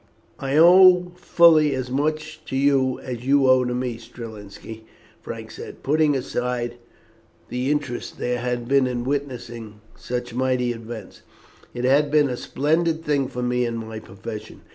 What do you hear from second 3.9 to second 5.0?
Strelinski,"